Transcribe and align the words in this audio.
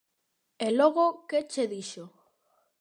E 0.65 0.67
logo 0.79 1.05
que 1.27 1.39
che 1.51 1.63
dixo? 1.71 2.05